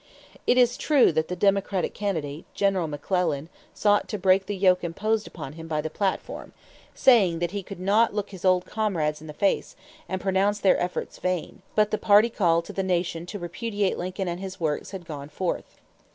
[0.47, 5.27] It is true that the Democratic candidate, General McClellan, sought to break the yoke imposed
[5.27, 6.53] upon him by the platform,
[6.95, 9.75] saying that he could not look his old comrades in the face
[10.09, 14.27] and pronounce their efforts vain; but the party call to the nation to repudiate Lincoln
[14.27, 15.79] and his works had gone forth.